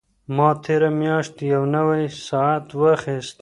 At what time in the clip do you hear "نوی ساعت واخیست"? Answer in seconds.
1.75-3.29